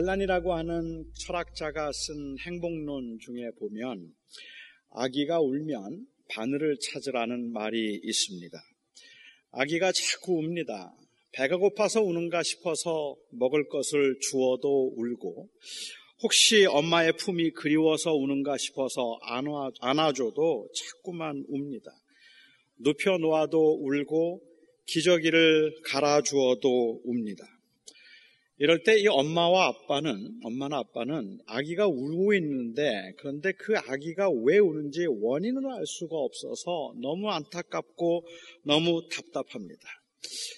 [0.00, 4.10] 알란이라고 하는 철학자가 쓴 행복론 중에 보면
[4.92, 8.58] 아기가 울면 바늘을 찾으라는 말이 있습니다.
[9.50, 10.94] 아기가 자꾸 웁니다.
[11.32, 15.50] 배가 고파서 우는가 싶어서 먹을 것을 주어도 울고
[16.22, 21.90] 혹시 엄마의 품이 그리워서 우는가 싶어서 안아, 안아줘도 자꾸만 웁니다.
[22.78, 24.40] 눕혀 놓아도 울고
[24.86, 27.44] 기저귀를 갈아주어도 웁니다.
[28.62, 35.06] 이럴 때 이 엄마와 아빠는, 엄마나 아빠는 아기가 울고 있는데 그런데 그 아기가 왜 우는지
[35.06, 38.26] 원인을 알 수가 없어서 너무 안타깝고
[38.64, 39.80] 너무 답답합니다.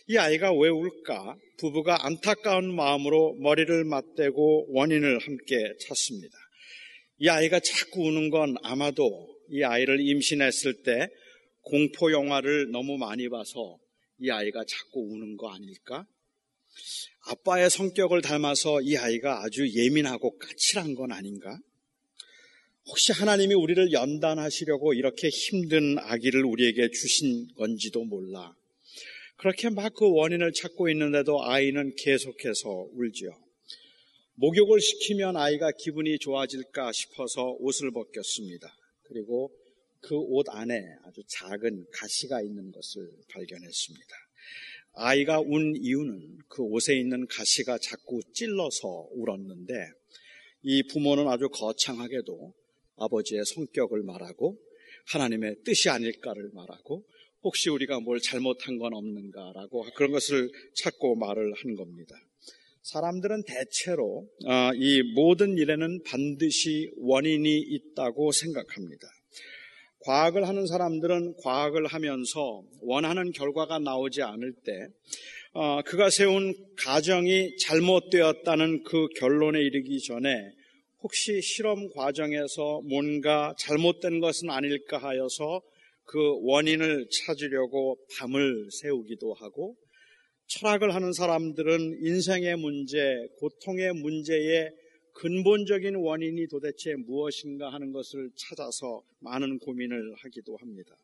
[0.09, 1.37] 이 아이가 왜 울까?
[1.59, 5.55] 부부가 안타까운 마음으로 머리를 맞대고 원인을 함께
[5.87, 6.37] 찾습니다.
[7.19, 11.07] 이 아이가 자꾸 우는 건 아마도 이 아이를 임신했을 때
[11.61, 13.79] 공포 영화를 너무 많이 봐서
[14.19, 16.05] 이 아이가 자꾸 우는 거 아닐까?
[17.27, 21.59] 아빠의 성격을 닮아서 이 아이가 아주 예민하고 까칠한 건 아닌가?
[22.87, 28.55] 혹시 하나님이 우리를 연단하시려고 이렇게 힘든 아기를 우리에게 주신 건지도 몰라.
[29.37, 33.31] 그렇게 막 그 원인을 찾고 있는데도 아이는 계속해서 울지요.
[34.35, 38.75] 목욕을 시키면 아이가 기분이 좋아질까 싶어서 옷을 벗겼습니다.
[39.05, 39.51] 그리고
[40.01, 44.17] 그 옷 안에 아주 작은 가시가 있는 것을 발견했습니다.
[44.95, 49.73] 아이가 운 이유는 그 옷에 있는 가시가 자꾸 찔러서 울었는데
[50.63, 52.55] 이 부모는 아주 거창하게도
[52.97, 54.59] 아버지의 성격을 말하고
[55.07, 57.05] 하나님의 뜻이 아닐까를 말하고
[57.43, 62.15] 혹시 우리가 뭘 잘못한 건 없는가라고 그런 것을 찾고 말을 한 겁니다.
[62.83, 69.09] 사람들은 대체로 아, 이 모든 일에는 반드시 원인이 있다고 생각합니다.
[70.05, 74.73] 과학을 하는 사람들은 과학을 하면서 원하는 결과가 나오지 않을 때
[75.55, 80.29] 어, 그가 세운 가정이 잘못되었다는 그 결론에 이르기 전에
[81.03, 85.61] 혹시 실험 과정에서 뭔가 잘못된 것은 아닐까 하여서
[86.05, 89.77] 그 원인을 찾으려고 밤을 세우기도 하고
[90.47, 92.99] 철학을 하는 사람들은 인생의 문제,
[93.39, 94.71] 고통의 문제에
[95.15, 100.97] 근본적인 원인이 도대체 무엇인가 하는 것을 찾아서 많은 고민을 하기도 합니다.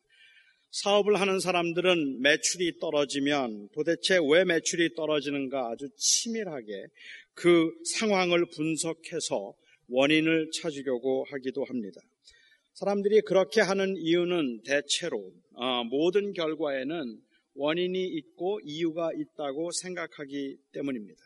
[0.71, 6.85] 사업을 하는 사람들은 매출이 떨어지면 도대체 왜 매출이 떨어지는가 아주 치밀하게
[7.33, 9.53] 그 상황을 분석해서
[9.87, 11.99] 원인을 찾으려고 하기도 합니다.
[12.73, 17.19] 사람들이 그렇게 하는 이유는 대체로 어, 모든 결과에는
[17.55, 21.21] 원인이 있고 이유가 있다고 생각하기 때문입니다.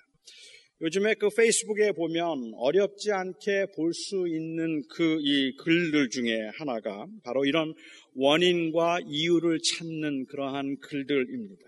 [0.83, 7.45] 요즘에 그 페이스북에 보면 어렵지 않게 볼 수 있는 그 이 글들 중에 하나가 바로
[7.45, 7.73] 이런
[8.15, 11.63] 원인과 이유를 찾는 그러한 글들입니다.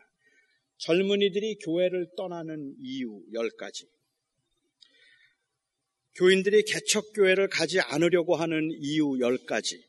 [0.80, 3.88] 젊은이들이 교회를 떠나는 이유 10가지.
[6.16, 9.82] 교인들이 개척교회를 가지 않으려고 하는 이유 10가지.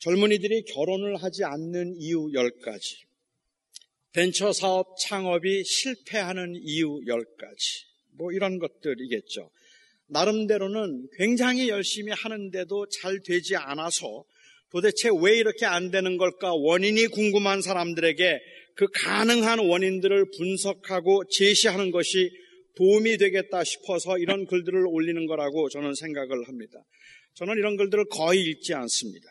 [0.00, 3.13] 젊은이들이 결혼을 하지 않는 이유 10가지.
[4.14, 7.84] 벤처 사업 창업이 실패하는 이유 10가지.
[8.16, 9.50] 뭐 이런 것들이겠죠.
[10.06, 14.24] 나름대로는 굉장히 열심히 하는데도 잘 되지 않아서
[14.70, 18.40] 도대체 왜 이렇게 안 되는 걸까 원인이 궁금한 사람들에게
[18.76, 22.30] 그 가능한 원인들을 분석하고 제시하는 것이
[22.76, 26.78] 도움이 되겠다 싶어서 이런 글들을 올리는 거라고 저는 생각을 합니다.
[27.34, 29.28] 저는 이런 글들을 거의 읽지 않습니다.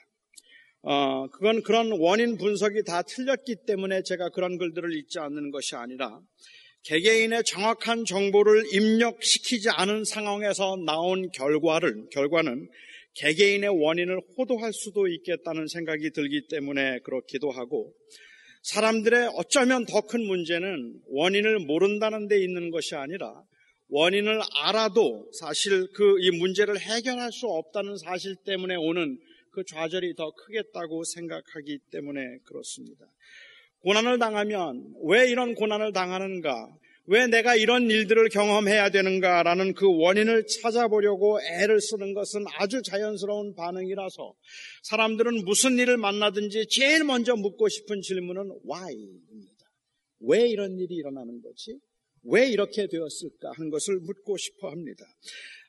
[0.86, 6.20] 어, 그건 그런 원인 분석이 다 틀렸기 때문에 제가 그런 글들을 읽지 않는 것이 아니라
[6.84, 12.68] 개개인의 정확한 정보를 입력시키지 않은 상황에서 나온 결과를, 결과는
[13.16, 17.94] 개개인의 원인을 호도할 수도 있겠다는 생각이 들기 때문에 그렇기도 하고
[18.64, 23.42] 사람들의 어쩌면 더 큰 문제는 원인을 모른다는 데 있는 것이 아니라
[23.88, 29.18] 원인을 알아도 사실 그 이 문제를 해결할 수 없다는 사실 때문에 오는
[29.53, 33.05] 그 좌절이 더 크겠다고 생각하기 때문에 그렇습니다.
[33.84, 36.78] 고난을 당하면 왜 이런 고난을 당하는가?
[37.05, 44.34] 왜 내가 이런 일들을 경험해야 되는가라는 그 원인을 찾아보려고 애를 쓰는 것은 아주 자연스러운 반응이라서
[44.84, 49.66] 사람들은 무슨 일을 만나든지 제일 먼저 묻고 싶은 질문은 why입니다.
[50.22, 51.78] 왜 이런 일이 일어나는 거지?
[52.23, 55.05] 왜 이렇게 되었을까 하는 것을 묻고 싶어 합니다.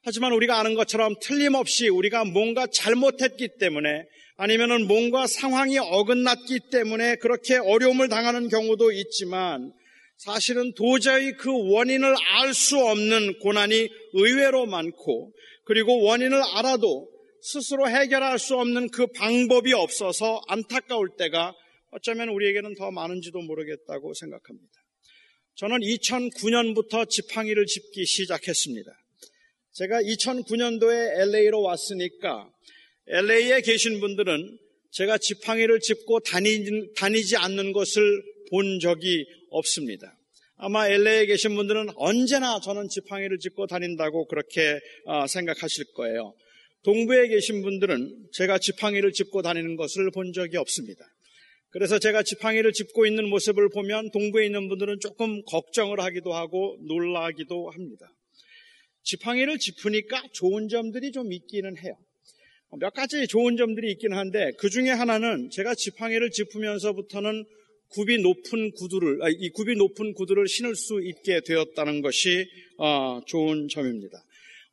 [0.04, 4.04] 하지만 우리가 아는 것처럼 틀림없이 우리가 뭔가 잘못했기 때문에
[4.36, 9.72] 아니면은 뭔가 상황이 어긋났기 때문에 그렇게 어려움을 당하는 경우도 있지만
[10.18, 15.32] 사실은 도저히 그 원인을 알 수 없는 고난이 의외로 많고
[15.64, 17.08] 그리고 원인을 알아도
[17.40, 21.54] 스스로 해결할 수 없는 그 방법이 없어서 안타까울 때가
[21.92, 24.72] 어쩌면 우리에게는 더 많은지도 모르겠다고 생각합니다.
[25.56, 28.90] 저는 2009년부터 지팡이를 짚기 시작했습니다.
[29.74, 32.48] 제가 2009년도에 LA로 왔으니까
[33.08, 34.58] LA에 계신 분들은
[34.92, 40.16] 제가 지팡이를 짚고 다니, 다니지 않는 것을 본 적이 없습니다.
[40.58, 46.34] 아마 LA에 계신 분들은 언제나 저는 지팡이를 짚고 다닌다고 그렇게 어, 생각하실 거예요.
[46.84, 51.04] 동부에 계신 분들은 제가 지팡이를 짚고 다니는 것을 본 적이 없습니다.
[51.70, 57.70] 그래서 제가 지팡이를 짚고 있는 모습을 보면 동부에 있는 분들은 조금 걱정을 하기도 하고 놀라기도
[57.70, 58.06] 합니다.
[59.04, 61.96] 지팡이를 짚으니까 좋은 점들이 좀 있기는 해요.
[62.78, 67.44] 몇 가지 좋은 점들이 있긴 한데 그 중에 하나는 제가 지팡이를 짚으면서부터는
[67.90, 72.48] 굽이 높은 구두를 이 굽이 높은 구두를 신을 수 있게 되었다는 것이
[72.78, 74.24] 어, 좋은 점입니다.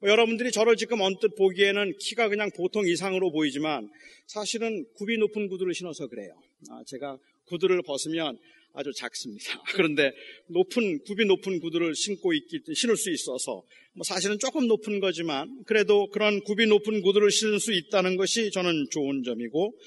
[0.03, 3.87] 여러분들이 저를 지금 언뜻 보기에는 키가 그냥 보통 이상으로 보이지만
[4.25, 6.33] 사실은 굽이 높은 구두를 신어서 그래요.
[6.71, 8.39] 아, 제가 구두를 벗으면
[8.73, 9.61] 아주 작습니다.
[9.73, 10.11] 그런데
[10.47, 13.63] 높은 굽이 높은 구두를 신고 있기 신을 수 있어서
[13.93, 18.87] 뭐 사실은 조금 높은 거지만 그래도 그런 굽이 높은 구두를 신을 수 있다는 것이 저는
[18.91, 19.77] 좋은 점이고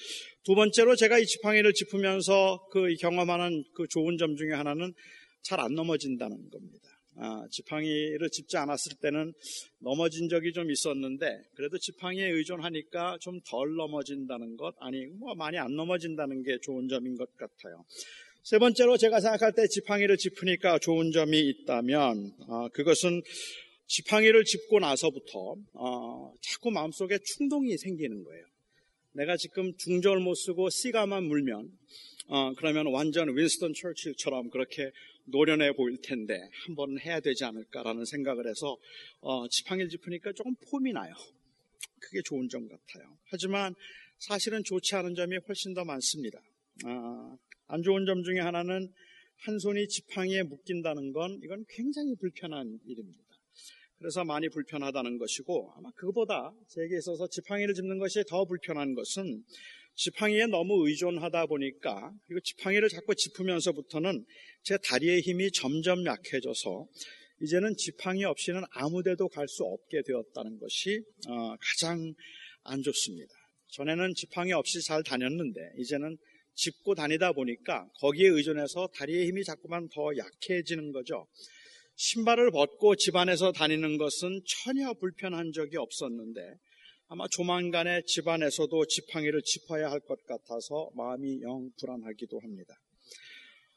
[0.45, 4.93] 두 번째로 제가 이 지팡이를 짚으면서 그 경험하는 그 좋은 점 중에 하나는
[5.43, 6.89] 잘 안 넘어진다는 겁니다.
[7.17, 9.33] 아, 지팡이를 짚지 않았을 때는
[9.79, 15.77] 넘어진 적이 좀 있었는데 그래도 지팡이에 의존하니까 좀 덜 넘어진다는 것 아니 뭐 많이 안
[15.77, 17.85] 넘어진다는 게 좋은 점인 것 같아요.
[18.45, 23.23] 세 번째로 제가 생각할 때 지팡이를 짚으니까 좋은 점이 있다면 아, 그것은
[23.87, 28.45] 지팡이를 짚고 나서부터 어, 자꾸 마음속에 충동이 생기는 거예요.
[29.13, 31.71] 내가 지금 중절을 못 쓰고 C가만 물면
[32.27, 34.91] 어, 그러면 완전 윈스턴 처칠처럼 그렇게
[35.25, 38.77] 노련해 보일 텐데 한 번은 해야 되지 않을까라는 생각을 해서
[39.21, 41.15] 어, 지팡이를 짚으니까 조금 폼이 나요.
[41.99, 43.17] 그게 좋은 점 같아요.
[43.31, 43.75] 하지만
[44.19, 46.43] 사실은 좋지 않은 점이 훨씬 더 많습니다.
[46.85, 48.89] 아, 안 좋은 점 중에 하나는
[49.39, 53.23] 한 손이 지팡이에 묶인다는 건 이건 굉장히 불편한 일입니다.
[53.99, 59.43] 그래서 많이 불편하다는 것이고 아마 그보다 제게 있어서 지팡이를 짚는 것이 더 불편한 것은
[59.95, 64.25] 지팡이에 너무 의존하다 보니까 그리고 지팡이를 자꾸 짚으면서부터는
[64.63, 66.87] 제 다리의 힘이 점점 약해져서
[67.41, 72.15] 이제는 지팡이 없이는 아무데도 갈 수 없게 되었다는 것이 어, 가장
[72.63, 73.33] 안 좋습니다.
[73.69, 76.17] 전에는 지팡이 없이 잘 다녔는데 이제는
[76.55, 81.27] 짚고 다니다 보니까 거기에 의존해서 다리의 힘이 자꾸만 더 약해지는 거죠.
[81.97, 86.41] 신발을 벗고 집 안에서 다니는 것은 전혀 불편한 적이 없었는데
[87.09, 92.75] 아마 조만간에 집 안에서도 지팡이를 짚어야 할 것 같아서 마음이 영 불안하기도 합니다.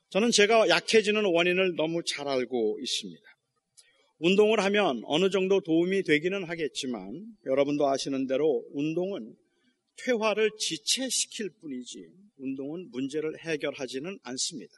[0.09, 3.21] 저는 제가 약해지는 원인을 너무 잘 알고 있습니다.
[4.19, 9.35] 운동을 하면 어느 정도 도움이 되기는 하겠지만 여러분도 아시는 대로 운동은
[10.03, 12.07] 퇴화를 지체시킬 뿐이지
[12.37, 14.73] 운동은 문제를 해결하지는 않습니다.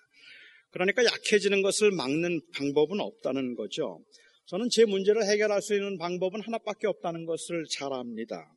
[0.72, 4.04] 그러니까 약해지는 것을 막는 방법은 없다는 거죠.
[4.46, 8.52] 저는 제 문제를 해결할 수 있는 방법은 하나밖에 없다는 것을 잘 압니다.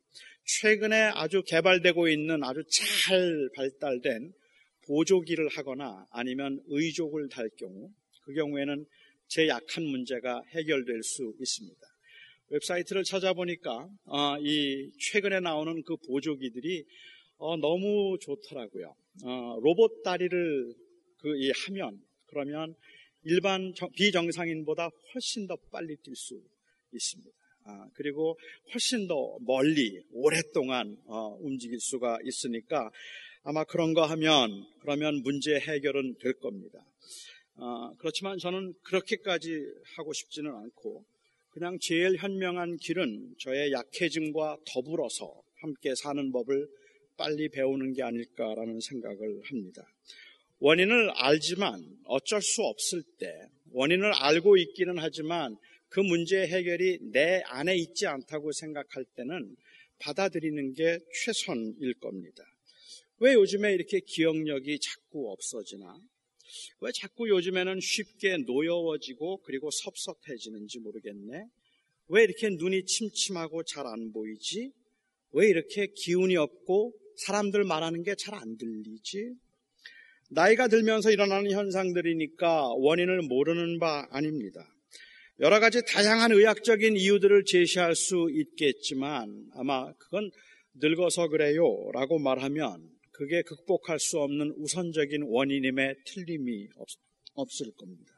[0.61, 4.33] 최근에 아주 개발되고 있는 아주 잘 발달된
[4.87, 7.89] 보조기를 하거나 아니면 의족을 달 경우
[8.25, 8.85] 그 경우에는
[9.27, 11.92] 제 약한 문제가 해결될 수 있습니다.
[12.49, 16.85] 웹사이트를 찾아보니까 어, 이 최근에 나오는 그 보조기들이
[17.37, 18.95] 어, 너무 좋더라고요.
[19.25, 20.73] 어, 로봇 다리를
[21.23, 22.75] 그 이 하면 그러면
[23.23, 26.37] 일반 비정상인보다 훨씬 더 빨리 뛸 수
[26.91, 27.31] 있습니다.
[27.65, 28.37] 아, 그리고
[28.73, 32.91] 훨씬 더 멀리 오랫동안 어, 움직일 수가 있으니까
[33.43, 36.85] 아마 그런 거 하면 그러면 문제 해결은 될 겁니다.
[37.55, 39.49] 어, 그렇지만 저는 그렇게까지
[39.95, 41.05] 하고 싶지는 않고
[41.53, 46.67] 그냥 제일 현명한 길은 저의 약해짐과 더불어서 함께 사는 법을
[47.15, 49.87] 빨리 배우는 게 아닐까라는 생각을 합니다.
[50.57, 53.27] 원인을 알지만 어쩔 수 없을 때
[53.71, 55.55] 원인을 알고 있기는 하지만
[55.89, 59.55] 그 문제 해결이 내 안에 있지 않다고 생각할 때는
[59.99, 62.43] 받아들이는 게 최선일 겁니다.
[63.19, 65.99] 왜 요즘에 이렇게 기억력이 자꾸 없어지나?
[66.81, 71.45] 왜 자꾸 요즘에는 쉽게 노여워지고 그리고 섭섭해지는지 모르겠네.
[72.09, 74.71] 왜 이렇게 눈이 침침하고 잘 안 보이지?
[75.31, 79.33] 왜 이렇게 기운이 없고 사람들 말하는 게 잘 안 들리지?
[80.29, 84.67] 나이가 들면서 일어나는 현상들이니까 원인을 모르는 바 아닙니다.
[85.39, 90.29] 여러 가지 다양한 의학적인 이유들을 제시할 수 있겠지만 아마 그건
[90.75, 96.67] 늙어서 그래요 라고 말하면 그게 극복할 수 없는 우선적인 원인임에 틀림이
[97.35, 98.11] 없, 을 겁니다.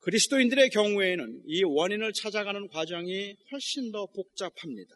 [0.00, 4.94] 그리스도인들의 경우에는 이 원인을 찾아가는 과정이 훨씬 더 복잡합니다.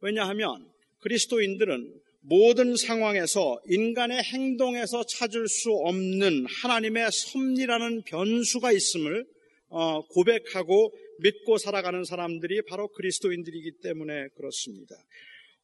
[0.00, 9.26] 왜냐하면 그리스도인들은 모든 상황에서 인간의 행동에서 찾을 수 없는 하나님의 섭리라는 변수가 있음을
[9.68, 14.96] 어, 고백하고 믿고 살아가는 사람들이 바로 그리스도인들이기 때문에 그렇습니다.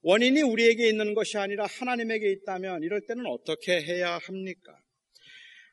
[0.07, 4.73] 원인이 우리에게 있는 것이 아니라 하나님에게 있다면 이럴 때는 어떻게 해야 합니까?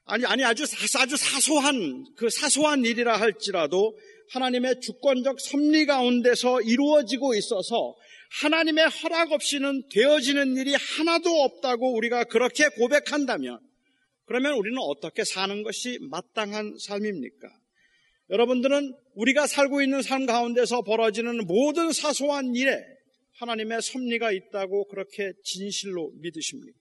[0.05, 0.63] 아니, 아니, 아주,
[0.97, 3.95] 아주 사소한, 그 사소한 일이라 할지라도
[4.31, 7.95] 하나님의 주권적 섭리 가운데서 이루어지고 있어서
[8.41, 13.59] 하나님의 허락 없이는 되어지는 일이 하나도 없다고 우리가 그렇게 고백한다면
[14.25, 17.49] 그러면 우리는 어떻게 사는 것이 마땅한 삶입니까?
[18.31, 22.92] 여러분들은 우리가 살고 있는 삶 가운데서 벌어지는 모든 사소한 일에
[23.43, 26.79] 하나님의 섭리가 있다고 그렇게 진실로 믿으십니까?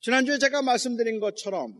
[0.00, 1.72] 지난주에 제가 말씀드린 것처럼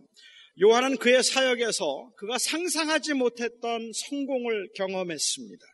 [0.62, 5.64] 요한은 그의 사역에서 그가 상상하지 못했던 성공을 경험했습니다.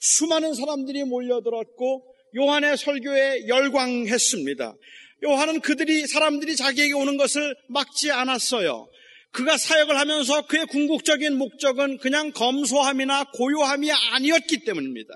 [0.00, 4.74] 수많은 사람들이 몰려들었고 요한의 설교에 열광했습니다.
[5.24, 8.88] 요한은 그들이 사람들이 자기에게 오는 것을 막지 않았어요.
[9.32, 15.14] 그가 사역을 하면서 그의 궁극적인 목적은 그냥 검소함이나 고요함이 아니었기 때문입니다.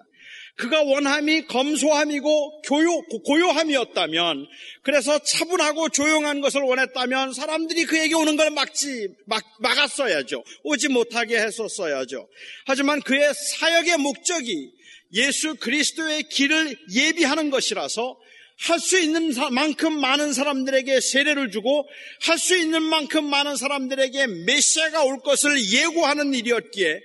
[0.57, 4.47] 그가 원함이 검소함이고 교요, 고요함이었다면,
[4.83, 10.45] 그래서 차분하고 조용한 것을 원했다면 사람들이 그에게 오는 걸 막지, 막, 막았어야죠.
[10.65, 12.29] 오지 못하게 했었어야죠.
[12.67, 14.73] 하지만 그의 사역의 목적이
[15.15, 18.19] 예수 그리스도의 길을 예비하는 것이라서
[18.63, 21.89] 할수 있는 만큼 많은 사람들에게 세례를 주고
[22.23, 27.01] 할 수 있는 만큼 많은 사람들에게 메시아가 올 것을 예고하는 일이었기에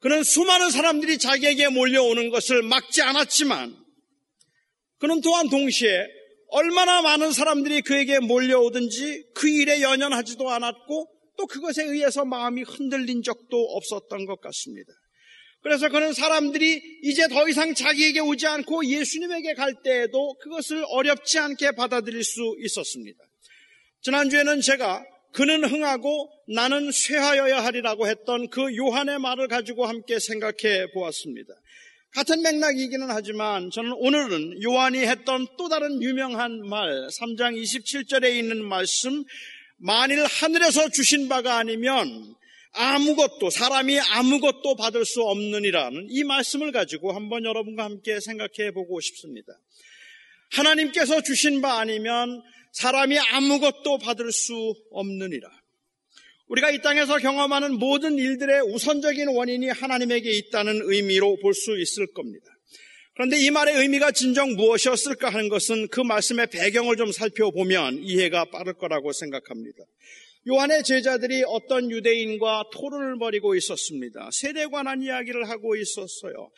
[0.00, 3.76] 그는 수많은 사람들이 자기에게 몰려오는 것을 막지 않았지만
[4.98, 6.06] 그는 또한 동시에
[6.48, 13.56] 얼마나 많은 사람들이 그에게 몰려오든지 그 일에 연연하지도 않았고 또 그것에 의해서 마음이 흔들린 적도
[13.76, 14.92] 없었던 것 같습니다.
[15.62, 21.72] 그래서 그는 사람들이 이제 더 이상 자기에게 오지 않고 예수님에게 갈 때에도 그것을 어렵지 않게
[21.72, 23.22] 받아들일 수 있었습니다.
[24.02, 31.54] 지난주에는 제가 그는 흥하고 나는 쇠하여야 하리라고 했던 그 요한의 말을 가지고 함께 생각해 보았습니다.
[32.12, 39.24] 같은 맥락이기는 하지만 저는 오늘은 요한이 했던 또 다른 유명한 말, 3장 27절에 있는 말씀,
[39.76, 42.34] 만일 하늘에서 주신 바가 아니면
[42.72, 49.52] 아무것도 사람이 아무것도 받을 수 없느니라는 이 말씀을 가지고 한번 여러분과 함께 생각해 보고 싶습니다.
[50.52, 52.42] 하나님께서 주신 바 아니면
[52.72, 55.48] 사람이 아무것도 받을 수 없느니라.
[56.48, 62.46] 우리가 이 땅에서 경험하는 모든 일들의 우선적인 원인이 하나님에게 있다는 의미로 볼 수 있을 겁니다.
[63.14, 68.74] 그런데 이 말의 의미가 진정 무엇이었을까 하는 것은 그 말씀의 배경을 좀 살펴보면 이해가 빠를
[68.74, 69.78] 거라고 생각합니다.
[70.48, 74.30] 요한의 제자들이 어떤 유대인과 토론을 벌이고 있었습니다.
[74.32, 76.50] 세례 관한 이야기를 하고 있었어요.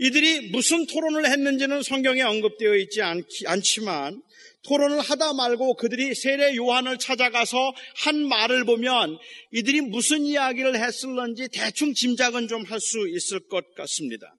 [0.00, 3.00] 이들이 무슨 토론을 했는지는 성경에 언급되어 있지
[3.46, 4.20] 않지만
[4.66, 7.72] 토론을 하다 말고 그들이 세례 요한을 찾아가서
[8.04, 9.18] 한 말을 보면
[9.52, 14.34] 이들이 무슨 이야기를 했을런지 대충 짐작은 좀 할 수 있을 것 같습니다.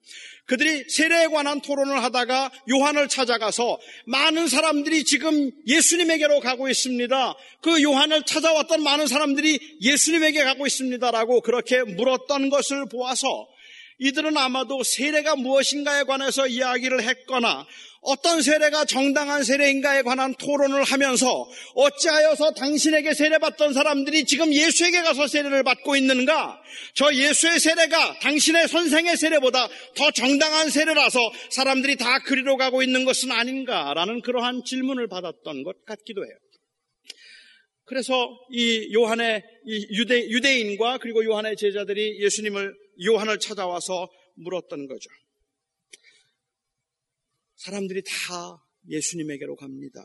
[0.46, 7.36] 그들이 세례에 관한 토론을 하다가 요한을 찾아가서 많은 사람들이 지금 예수님에게로 가고 있습니다.
[7.62, 13.48] 그 요한을 찾아왔던 많은 사람들이 예수님에게 가고 있습니다라고 그렇게 물었던 것을 보아서
[14.00, 17.68] 이들은 아마도 세례가 무엇인가에 관해서 이야기를 했거나
[18.02, 25.64] 어떤 세례가 정당한 세례인가에 관한 토론을 하면서 어찌하여서 당신에게 세례받던 사람들이 지금 예수에게 가서 세례를
[25.64, 26.62] 받고 있는가?
[26.94, 33.32] 저 예수의 세례가 당신의 선생의 세례보다 더 정당한 세례라서 사람들이 다 그리로 가고 있는 것은
[33.32, 36.34] 아닌가라는 그러한 질문을 받았던 것 같기도 해요.
[37.84, 42.72] 그래서 이 요한의 이 유대, 유대인과 그리고 요한의 제자들이 예수님을
[43.06, 45.10] 요한을 찾아와서 물었던 거죠.
[47.56, 50.02] 사람들이 다 예수님에게로 갑니다.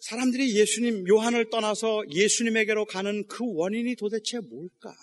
[0.00, 4.94] 사람들이 예수님, 요한을 떠나서 예수님에게로 가는 그 원인이 도대체 뭘까?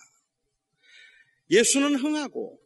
[1.49, 2.61] 예수는 흥하고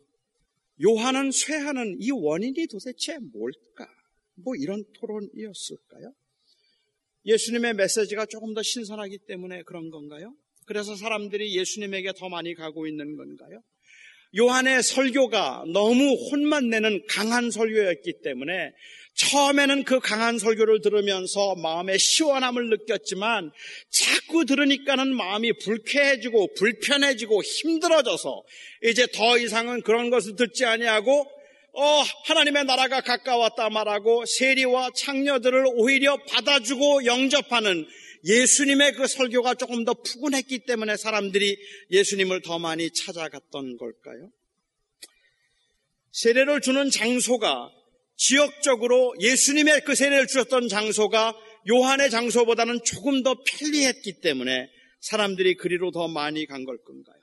[0.84, 3.88] 요한은 쇠하는 이 원인이 도대체 뭘까?
[4.36, 6.14] 뭐 이런 토론이었을까요?
[7.26, 10.36] 예수님의 메시지가 조금 더 신선하기 때문에 그런 건가요?
[10.66, 13.62] 그래서 사람들이 예수님에게 더 많이 가고 있는 건가요?
[14.38, 18.72] 요한의 설교가 너무 혼만 내는 강한 설교였기 때문에
[19.16, 23.50] 처음에는 그 강한 설교를 들으면서 마음의 시원함을 느꼈지만
[23.90, 28.44] 자꾸 들으니까는 마음이 불쾌해지고 불편해지고 힘들어져서
[28.84, 31.32] 이제 더 이상은 그런 것을 듣지 아니하고
[31.78, 37.86] 어, 하나님의 나라가 가까웠다 말하고 세리와 창녀들을 오히려 받아주고 영접하는
[38.26, 41.58] 예수님의 그 설교가 조금 더 푸근했기 때문에 사람들이
[41.92, 44.32] 예수님을 더 많이 찾아갔던 걸까요?
[46.12, 47.70] 세례를 주는 장소가
[48.18, 51.36] 지역적으로 예수님의 그 세례를 주셨던 장소가
[51.70, 54.70] 요한의 장소보다는 조금 더 편리했기 때문에
[55.02, 57.16] 사람들이 그리로 더 많이 간 걸 건가요?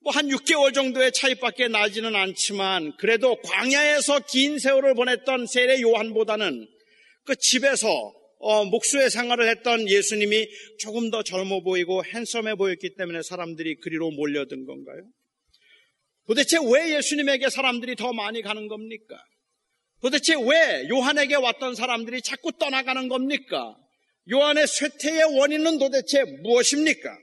[0.00, 6.66] 뭐 한 6개월 정도의 차이밖에 나지는 않지만 그래도 광야에서 긴 세월을 보냈던 세례 요한보다는
[7.24, 13.76] 그 집에서 어, 목수의 생활을 했던 예수님이 조금 더 젊어 보이고 핸섬해 보였기 때문에 사람들이
[13.76, 15.02] 그리로 몰려든 건가요?
[16.26, 19.16] 도대체 왜 예수님에게 사람들이 더 많이 가는 겁니까?
[20.00, 23.76] 도대체 왜 요한에게 왔던 사람들이 자꾸 떠나가는 겁니까?
[24.30, 27.18] 요한의 쇠퇴의 원인은 도대체 무엇입니까?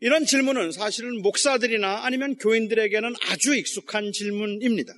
[0.00, 4.92] 이런 질문은 사실은 목사들이나 아니면 교인들에게는 아주 익숙한 질문입니다.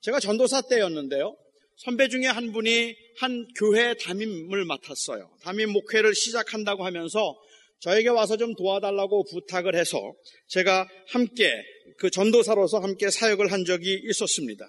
[0.00, 1.36] 제가 전도사 때였는데요.
[1.76, 5.30] 선배 중에 한 분이 한 교회 담임을 맡았어요.
[5.42, 7.36] 담임 목회를 시작한다고 하면서
[7.80, 10.14] 저에게 와서 좀 도와달라고 부탁을 해서
[10.48, 11.52] 제가 함께
[11.98, 14.66] 그 전도사로서 함께 사역을 한 적이 있었습니다.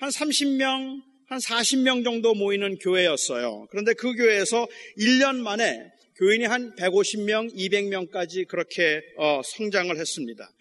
[0.00, 3.68] 한 30명, 한 40명 정도 모이는 교회였어요.
[3.70, 4.66] 그런데 그 교회에서
[4.98, 10.52] 1년 만에 교인이 한 150명, 200명까지 그렇게 어, 성장을 했습니다.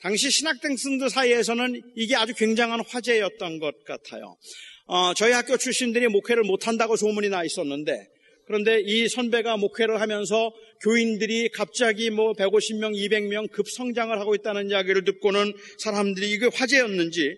[0.00, 4.36] 당시 신학생들 사이에서는 이게 아주 굉장한 화제였던 것 같아요.
[4.90, 8.08] 어, 저희 학교 출신들이 목회를 못한다고 소문이 나 있었는데
[8.46, 10.50] 그런데 이 선배가 목회를 하면서
[10.82, 17.36] 교인들이 갑자기 뭐 150명, 200명 급성장을 하고 있다는 이야기를 듣고는 사람들이 이게 화제였는지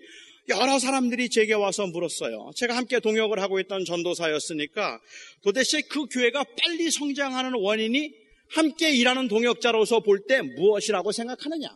[0.51, 2.51] 여러 사람들이 제게 와서 물었어요.
[2.55, 5.01] 제가 함께 동역을 하고 있던 전도사였으니까
[5.43, 8.13] 도대체 그 교회가 빨리 성장하는 원인이
[8.51, 11.69] 함께 일하는 동역자로서 볼 때 무엇이라고 생각하느냐?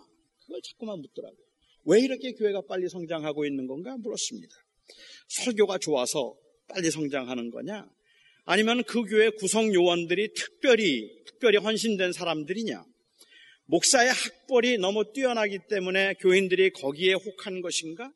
[0.47, 1.39] 그걸 자꾸만 묻더라고요.
[1.87, 4.55] 왜 이렇게 교회가 빨리 성장하고 있는 건가 물었습니다.
[5.29, 6.35] 설교가 좋아서
[6.69, 7.87] 빨리 성장하는 거냐?
[8.45, 12.85] 아니면 그 교회 구성 요원들이 특별히 특별히 헌신된 사람들이냐?
[13.67, 18.13] 목사의 학벌이 너무 뛰어나기 때문에 교인들이 거기에 혹한 것인가?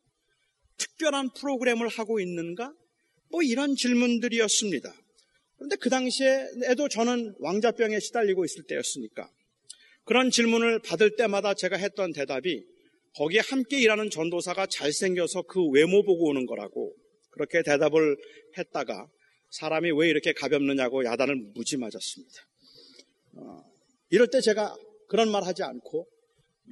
[0.76, 2.72] 특별한 프로그램을 하고 있는가?
[3.30, 4.92] 뭐 이런 질문들이었습니다.
[5.56, 9.28] 그런데 그 당시에도 저는 왕자병에 시달리고 있을 때였으니까
[10.04, 12.64] 그런 질문을 받을 때마다 제가 했던 대답이
[13.16, 16.87] 거기에 함께 일하는 전도사가 잘생겨서 그 외모 보고 오는 거라고
[17.38, 18.16] 그렇게 대답을
[18.58, 19.08] 했다가
[19.50, 22.42] 사람이 왜 이렇게 가볍느냐고 야단을 무지 맞았습니다.
[23.34, 23.64] 어,
[24.10, 24.76] 이럴 때 제가
[25.08, 26.06] 그런 말 하지 않고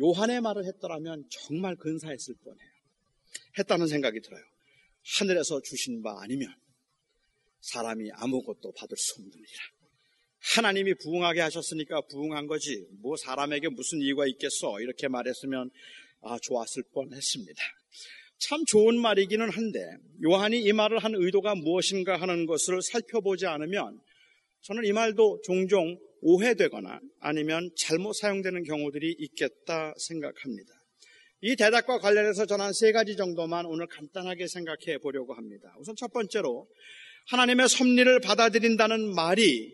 [0.01, 2.69] 요한의 말을 했더라면 정말 근사했을 뻔해요.
[3.59, 4.43] 했다는 생각이 들어요.
[5.19, 6.53] 하늘에서 주신 바 아니면
[7.61, 9.47] 사람이 아무것도 받을 수 일이라.
[10.57, 12.87] 하나님이 부흥하게 하셨으니까 부흥한 거지.
[13.01, 14.81] 뭐 사람에게 무슨 이유가 있겠어?
[14.81, 15.71] 이렇게 말했으면
[16.23, 17.63] 아 좋았을 뻔 했습니다.
[18.39, 19.79] 참 좋은 말이기는 한데
[20.25, 23.99] 요한이 이 말을 한 의도가 무엇인가 하는 것을 살펴보지 않으면
[24.63, 30.73] 저는 이 말도 종종 오해되거나 아니면 잘못 사용되는 경우들이 있겠다 생각합니다.
[31.43, 35.75] 이 대답과 관련해서 저는 한 세 가지 정도만 오늘 간단하게 생각해 보려고 합니다.
[35.79, 36.67] 우선 첫 번째로
[37.29, 39.73] 하나님의 섭리를 받아들인다는 말이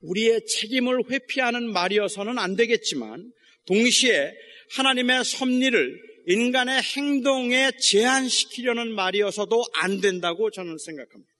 [0.00, 3.32] 우리의 책임을 회피하는 말이어서는 안 되겠지만
[3.66, 4.32] 동시에
[4.76, 11.32] 하나님의 섭리를 인간의 행동에 제한시키려는 말이어서도 안 된다고 저는 생각합니다.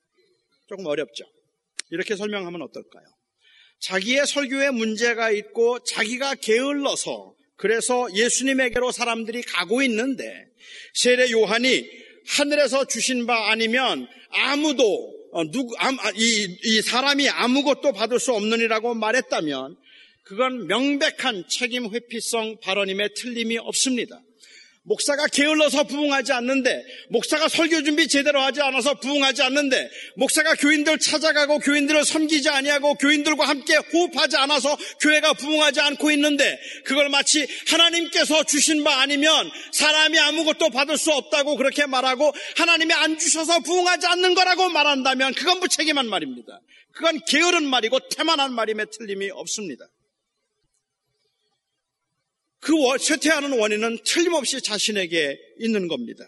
[0.69, 1.25] 조금 어렵죠.
[1.91, 3.05] 이렇게 설명하면 어떨까요?
[3.81, 10.25] 자기의 설교에 문제가 있고 자기가 게을러서 그래서 예수님에게로 사람들이 가고 있는데
[10.95, 11.85] 세례 요한이
[12.27, 14.85] 하늘에서 주신 바 아니면 아무도
[15.33, 19.77] 어, 누구 아, 이, 이 사람이 아무것도 받을 수 없느니라고 말했다면
[20.25, 24.21] 그건 명백한 책임 회피성 발언임에 틀림이 없습니다.
[24.85, 31.61] 목사가 게을러서 부흥하지 않는데, 목사가 설교 준비 제대로 하지 않아서 부흥하지 않는데, 목사가 교인들 찾아가고
[31.61, 38.83] 교인들을 섬기지 아니하고 교인들과 함께 호흡하지 않아서 교회가 부흥하지 않고 있는데, 그걸 마치 하나님께서 주신
[38.83, 44.69] 바 아니면 사람이 아무것도 받을 수 없다고 그렇게 말하고 하나님이 안 주셔서 부흥하지 않는 거라고
[44.69, 46.61] 말한다면 그건 무책임한 말입니다.
[46.93, 49.87] 그건 게으른 말이고 태만한 말임에 틀림이 없습니다.
[52.63, 56.25] 그 쇠퇴하는 원인은 틀림없이 자신에게 있는 겁니다.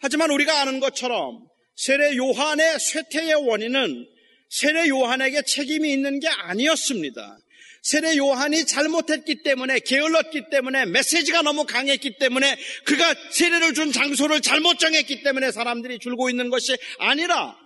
[0.00, 4.06] 하지만 우리가 아는 것처럼 세례 요한의 쇠퇴의 원인은
[4.50, 7.38] 세례 요한에게 책임이 있는 게 아니었습니다.
[7.82, 14.78] 세례 요한이 잘못했기 때문에 게을렀기 때문에 메시지가 너무 강했기 때문에 그가 세례를 준 장소를 잘못
[14.78, 17.56] 정했기 때문에 사람들이 줄고 있는 것이 아니라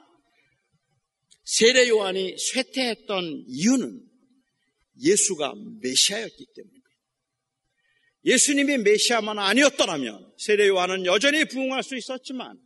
[1.44, 4.00] 세례 요한이 쇠퇴했던 이유는
[5.03, 6.79] 예수가 메시아였기 때문에
[8.24, 12.59] 예수님이 메시아만 아니었더라면 세례 요한은 여전히 부흥할 수 있었지만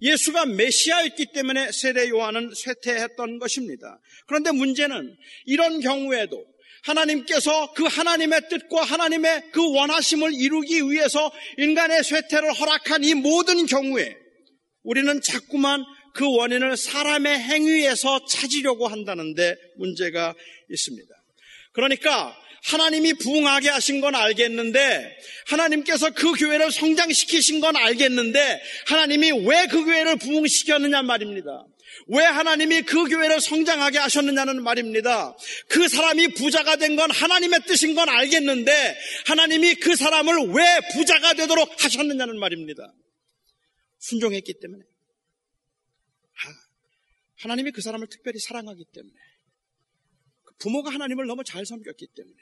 [0.00, 4.00] 예수가 메시아였기 때문에 세례 요한은 쇠퇴했던 것입니다.
[4.26, 6.44] 그런데 문제는 이런 경우에도
[6.82, 14.16] 하나님께서 그 하나님의 뜻과 하나님의 그 원하심을 이루기 위해서 인간의 쇠퇴를 허락한 이 모든 경우에
[14.82, 15.84] 우리는 자꾸만
[16.14, 20.34] 그 원인을 사람의 행위에서 찾으려고 한다는데 문제가
[20.68, 21.08] 있습니다.
[21.72, 29.84] 그러니까 하나님이 부흥하게 하신 건 알겠는데 하나님께서 그 교회를 성장시키신 건 알겠는데 하나님이 왜 그
[29.84, 31.66] 교회를 부흥시켰느냐 말입니다.
[32.08, 35.36] 왜 하나님이 그 교회를 성장하게 하셨느냐는 말입니다.
[35.68, 41.82] 그 사람이 부자가 된 건 하나님의 뜻인 건 알겠는데 하나님이 그 사람을 왜 부자가 되도록
[41.84, 42.92] 하셨느냐는 말입니다.
[43.98, 44.82] 순종했기 때문에.
[47.38, 49.14] 하나님이 그 사람을 특별히 사랑하기 때문에.
[50.44, 52.36] 그 부모가 하나님을 너무 잘 섬겼기 때문에.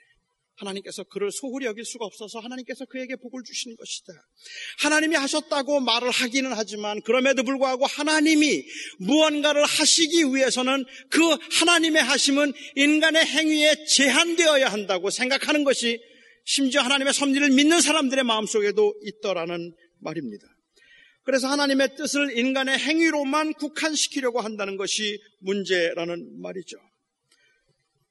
[0.61, 4.12] 하나님께서 그를 소홀히 여길 수가 없어서 하나님께서 그에게 복을 주시는 것이다.
[4.81, 8.64] 하나님이 하셨다고 말을 하기는 하지만 그럼에도 불구하고 하나님이
[8.99, 11.20] 무언가를 하시기 위해서는 그
[11.59, 16.01] 하나님의 하심은 인간의 행위에 제한되어야 한다고 생각하는 것이
[16.44, 20.46] 심지어 하나님의 섭리를 믿는 사람들의 마음속에도 있더라는 말입니다.
[21.25, 26.77] 그래서 하나님의 뜻을 인간의 행위로만 국한시키려고 한다는 것이 문제라는 말이죠.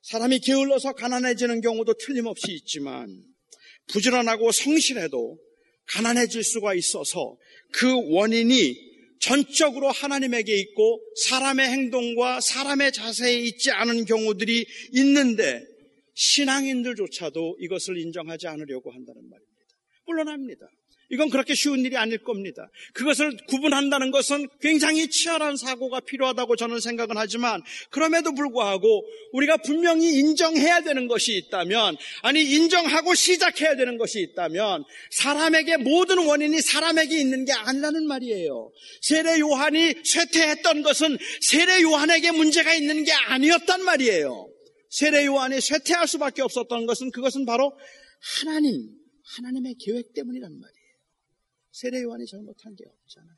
[0.02, 3.24] 사람이 게을러서 가난해지는 경우도 틀림없이 있지만
[3.88, 5.38] 부지런하고 성실해도
[5.88, 7.38] 가난해질 수가 있어서
[7.72, 15.66] 그 원인이 전적으로 하나님에게 있고 사람의 행동과 사람의 자세에 있지 않은 경우들이 있는데
[16.16, 19.50] 신앙인들조차도 이것을 인정하지 않으려고 한다는 말입니다.
[20.06, 20.68] 물론합니다.
[21.12, 22.70] 이건 그렇게 쉬운 일이 아닐 겁니다.
[22.94, 30.82] 그것을 구분한다는 것은 굉장히 치열한 사고가 필요하다고 저는 생각은 하지만 그럼에도 불구하고 우리가 분명히 인정해야
[30.82, 37.54] 되는 것이 있다면 아니 인정하고 시작해야 되는 것이 있다면 사람에게 모든 원인이 사람에게 있는 게
[37.54, 38.72] 아니라는 말이에요.
[39.02, 44.48] 세례 요한이 쇠퇴했던 것은 세례 요한에게 문제가 있는 게 아니었단 말이에요.
[44.90, 47.78] 세례 요한이 쇠퇴할 수밖에 없었던 것은 그것은 바로
[48.44, 48.90] 하나님,
[49.38, 50.79] 하나님의 계획 때문이란 말이에요.
[51.80, 53.38] 세례 요한이 잘못한 게 없잖아요.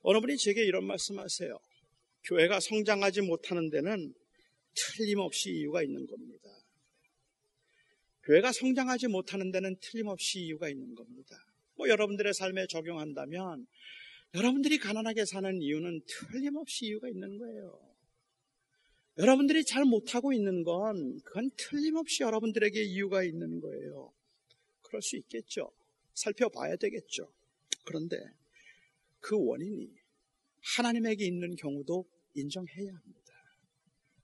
[0.00, 1.58] 어느 분이 제게 이런 말씀하세요.
[2.24, 4.14] 교회가 성장하지 못하는 데는
[4.74, 6.48] 틀림없이 이유가 있는 겁니다.
[8.22, 11.36] 교회가 성장하지 못하는 데는 틀림없이 이유가 있는 겁니다.
[11.74, 13.66] 뭐 여러분들의 삶에 적용한다면
[14.34, 17.78] 여러분들이 가난하게 사는 이유는 틀림없이 이유가 있는 거예요.
[19.18, 24.14] 여러분들이 잘 못하고 있는 건 그건 틀림없이 여러분들에게 이유가 있는 거예요.
[24.80, 25.72] 그럴 수 있겠죠.
[26.20, 27.32] 살펴봐야 되겠죠.
[27.84, 28.16] 그런데
[29.20, 29.88] 그 원인이
[30.76, 32.04] 하나님에게 있는 경우도
[32.34, 33.20] 인정해야 합니다.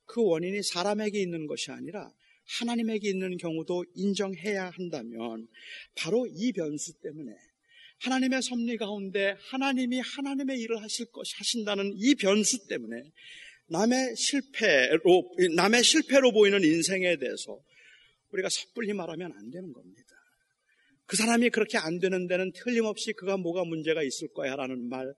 [0.05, 2.13] 그 원인이 사람에게 있는 것이 아니라
[2.61, 5.49] 하나님에게 있는 경우도 인정해야 한다면
[5.97, 7.33] 바로 이 변수 때문에
[7.99, 13.11] 하나님의 섭리 가운데 하나님이 하나님의 일을 하실 것이 하신다는 이 변수 때문에
[13.69, 17.59] 남의 실패로 남의 실패로 보이는 인생에 대해서
[18.31, 20.06] 우리가 섣불리 말하면 안 되는 겁니다.
[21.07, 25.13] 그 사람이 그렇게 안 되는 데는 틀림없이 그가 뭐가 문제가 있을 거야 라는 말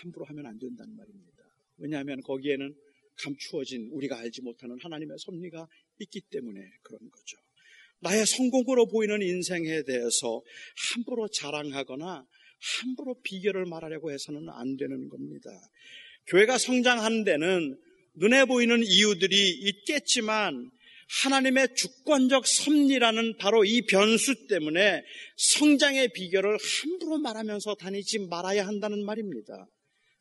[0.00, 1.44] 함부로 하면 안 된다는 말입니다.
[1.78, 2.74] 왜냐하면 거기에는
[3.18, 5.68] 감추어진 우리가 알지 못하는 하나님의 섭리가
[6.00, 7.36] 있기 때문에 그런 거죠.
[8.00, 10.42] 나의 성공으로 보이는 인생에 대해서
[10.94, 12.26] 함부로 자랑하거나
[12.80, 15.50] 함부로 비결을 말하려고 해서는 안 되는 겁니다.
[16.26, 17.78] 교회가 성장하는 데는
[18.14, 20.70] 눈에 보이는 이유들이 있겠지만
[21.08, 25.02] 하나님의 주권적 섭리라는 바로 이 변수 때문에
[25.36, 29.68] 성장의 비결을 함부로 말하면서 다니지 말아야 한다는 말입니다.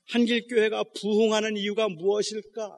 [0.09, 2.77] 한길교회가 부흥하는 이유가 무엇일까?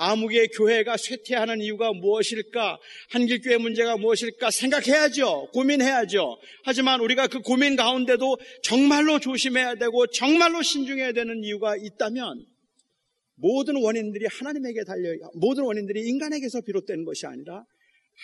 [0.00, 2.78] 아무개 교회가 쇠퇴하는 이유가 무엇일까?
[3.10, 4.52] 한길교회 문제가 무엇일까?
[4.52, 5.48] 생각해야죠.
[5.52, 6.38] 고민해야죠.
[6.62, 12.46] 하지만 우리가 그 고민 가운데도 정말로 조심해야 되고 정말로 신중해야 되는 이유가 있다면
[13.40, 17.64] 모든 원인들이 하나님에게 달려, 모든 원인들이 인간에게서 비롯된 것이 아니라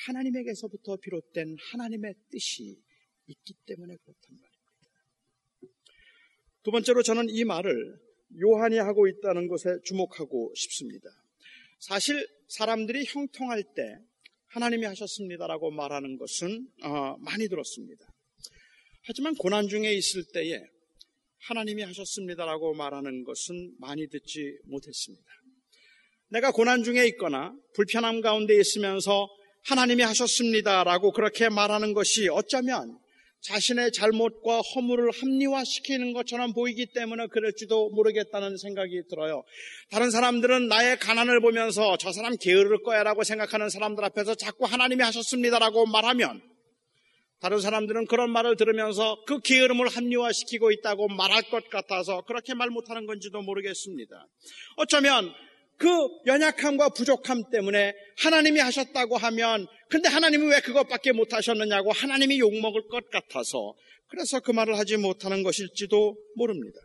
[0.07, 2.77] 하나님에게서부터 비롯된 하나님의 뜻이
[3.27, 4.55] 있기 때문에 그렇단 말입니다.
[6.64, 7.98] 두 번째로 저는 이 말을
[8.40, 11.09] 요한이 하고 있다는 것에 주목하고 싶습니다.
[11.79, 13.96] 사실 사람들이 형통할 때
[14.48, 18.05] 하나님이 하셨습니다라고 말하는 것은 어, 많이 들었습니다.
[19.03, 20.61] 하지만 고난 중에 있을 때에
[21.46, 25.24] 하나님이 하셨습니다라고 말하는 것은 많이 듣지 못했습니다.
[26.28, 29.28] 내가 고난 중에 있거나 불편함 가운데 있으면서
[29.66, 32.98] 하나님이 하셨습니다라고 그렇게 말하는 것이 어쩌면
[33.42, 39.44] 자신의 잘못과 허물을 합리화시키는 것처럼 보이기 때문에 그럴지도 모르겠다는 생각이 들어요.
[39.90, 45.85] 다른 사람들은 나의 가난을 보면서 저 사람 게으를 거야라고 생각하는 사람들 앞에서 자꾸 하나님이 하셨습니다라고
[45.87, 46.40] 말하면
[47.44, 53.04] 다른 사람들은 그런 말을 들으면서 그 게으름을 합리화시키고 있다고 말할 것 같아서 그렇게 말 못하는
[53.04, 54.26] 건지도 모르겠습니다.
[54.76, 55.30] 어쩌면
[55.76, 55.88] 그
[56.24, 63.74] 연약함과 부족함 때문에 하나님이 하셨다고 하면 근데 하나님은 왜 그것밖에 못하셨느냐고 하나님이 욕먹을 것 같아서
[64.09, 66.78] 그래서 그 말을 하지 못하는 것일지도 모릅니다.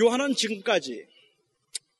[0.00, 1.06] 요한은 지금까지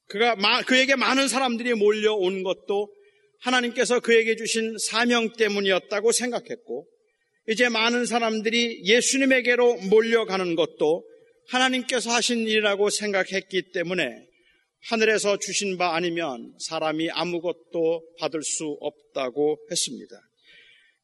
[0.08, 0.34] 그가
[0.66, 2.92] 그에게 많은 사람들이 몰려온 것도
[3.40, 6.86] 하나님께서 그에게 주신 사명 때문이었다고 생각했고
[7.48, 11.04] 이제 많은 사람들이 예수님에게로 몰려가는 것도
[11.48, 14.04] 하나님께서 하신 일이라고 생각했기 때문에
[14.88, 20.16] 하늘에서 주신 바 아니면 사람이 아무것도 받을 수 없다고 했습니다.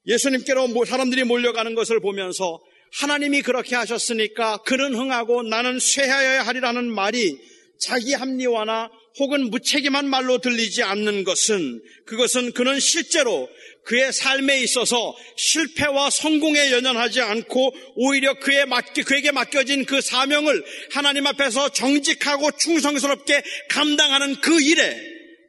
[0.07, 2.61] 예수님께로 사람들이 몰려가는 것을 보면서
[3.01, 7.38] 하나님이 그렇게 하셨으니까 그는 흥하고 나는 쇠하여야 하리라는 말이
[7.79, 13.49] 자기 합리화나 혹은 무책임한 말로 들리지 않는 것은 그것은 그는 실제로
[13.85, 21.27] 그의 삶에 있어서 실패와 성공에 연연하지 않고 오히려 그에 맡기, 그에게 맡겨진 그 사명을 하나님
[21.27, 24.97] 앞에서 정직하고 충성스럽게 감당하는 그 일에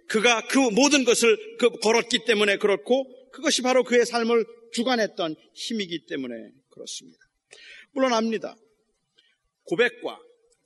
[0.07, 6.35] 그가 그 모든 것을 그 걸었기 때문에 그렇고 그것이 바로 그의 삶을 주관했던 힘이기 때문에
[6.69, 7.19] 그렇습니다.
[7.93, 8.55] 물론 압니다.
[9.65, 10.19] 고백과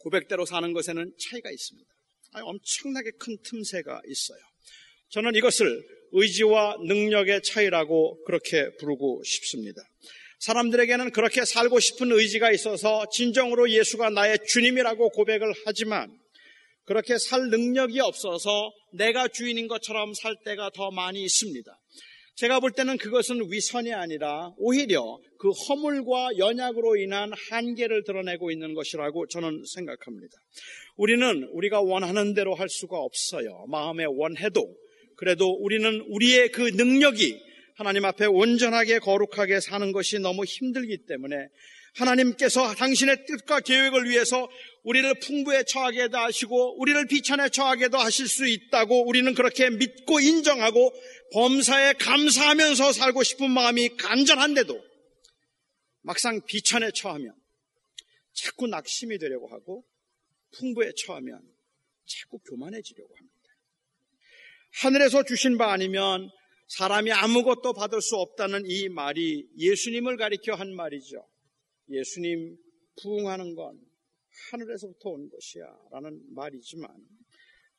[0.07, 1.89] 고백대로 사는 것에는 차이가 있습니다.
[2.33, 4.39] 엄청나게 큰 틈새가 있어요.
[5.09, 9.81] 저는 이것을 의지와 능력의 차이라고 그렇게 부르고 싶습니다.
[10.39, 16.09] 사람들에게는 그렇게 살고 싶은 의지가 있어서 진정으로 예수가 나의 주님이라고 고백을 하지만
[16.85, 21.77] 그렇게 살 능력이 없어서 내가 주인인 것처럼 살 때가 더 많이 있습니다.
[22.35, 29.27] 제가 볼 때는 그것은 위선이 아니라 오히려 그 허물과 연약으로 인한 한계를 드러내고 있는 것이라고
[29.27, 30.33] 저는 생각합니다.
[30.95, 33.65] 우리는 우리가 원하는 대로 할 수가 없어요.
[33.67, 34.75] 마음에 원해도.
[35.15, 37.39] 그래도 우리는 우리의 그 능력이
[37.75, 41.35] 하나님 앞에 온전하게 거룩하게 사는 것이 너무 힘들기 때문에
[41.95, 44.47] 하나님께서 당신의 뜻과 계획을 위해서
[44.83, 50.93] 우리를 풍부에 처하게도 하시고 우리를 비천에 처하게도 하실 수 있다고 우리는 그렇게 믿고 인정하고
[51.33, 54.86] 범사에 감사하면서 살고 싶은 마음이 간절한데도
[56.07, 57.33] 막상 비천에 처하면
[58.31, 59.83] 자꾸 낙심이 되려고 하고
[60.51, 61.41] 풍부에 처하면
[62.05, 63.35] 자꾸 교만해지려고 합니다.
[64.83, 66.29] 하늘에서 주신 바 아니면
[66.69, 71.27] 사람이 아무것도 받을 수 없다는 이 말이 예수님을 가리켜 한 말이죠.
[71.89, 72.55] 예수님
[73.01, 73.77] 부흥하는 건
[74.51, 76.89] 하늘에서부터 온 것이야 라는 말이지만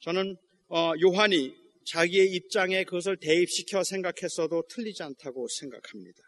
[0.00, 0.36] 저는
[0.68, 1.54] 어, 요한이
[1.86, 6.20] 자기의 입장에 그것을 대입시켜 생각했어도 틀리지 않다고 생각합니다.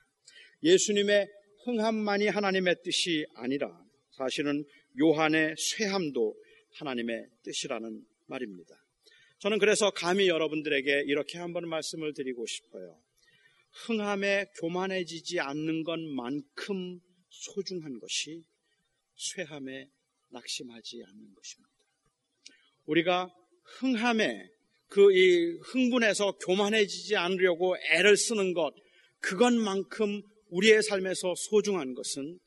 [0.62, 1.28] 예수님의
[1.64, 4.64] 흥함만이 하나님의 뜻이 아니라 사실은
[5.00, 6.34] 요한의 쇠함도
[6.74, 8.74] 하나님의 뜻이라는 말입니다.
[9.38, 13.00] 저는 그래서 감히 여러분들에게 이렇게 한번 말씀을 드리고 싶어요.
[13.86, 18.42] 흥함에 교만해지지 않는 것만큼 소중한 것이
[19.16, 19.88] 쇠함에
[20.30, 21.70] 낙심하지 않는 것입니다.
[22.86, 24.50] 우리가 흥함에
[24.90, 28.74] 그 이 흥분해서 교만해지지 않으려고 애를 쓰는 것,
[29.20, 32.38] 그것만큼 우리의 삶에서 소중한 것은